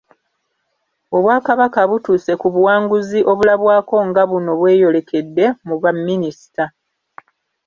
[1.15, 6.65] Obwakabaka butuuse ku buwanguzi obulabwako nga buno bweyolekedde mu Baminisita.